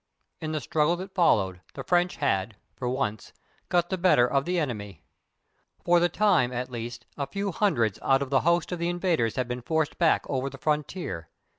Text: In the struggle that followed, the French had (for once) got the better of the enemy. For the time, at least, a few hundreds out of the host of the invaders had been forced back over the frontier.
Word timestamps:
In 0.39 0.51
the 0.51 0.59
struggle 0.59 0.95
that 0.95 1.13
followed, 1.13 1.61
the 1.75 1.83
French 1.83 2.15
had 2.15 2.55
(for 2.75 2.89
once) 2.89 3.33
got 3.69 3.91
the 3.91 3.99
better 3.99 4.25
of 4.25 4.45
the 4.45 4.57
enemy. 4.57 5.03
For 5.85 5.99
the 5.99 6.09
time, 6.09 6.51
at 6.51 6.71
least, 6.71 7.05
a 7.17 7.27
few 7.27 7.51
hundreds 7.51 7.99
out 8.01 8.23
of 8.23 8.31
the 8.31 8.41
host 8.41 8.71
of 8.71 8.79
the 8.79 8.89
invaders 8.89 9.35
had 9.35 9.47
been 9.47 9.61
forced 9.61 9.99
back 9.99 10.25
over 10.27 10.49
the 10.49 10.57
frontier. 10.57 11.29